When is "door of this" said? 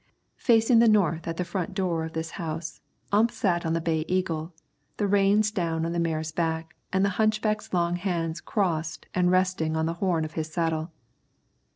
1.75-2.31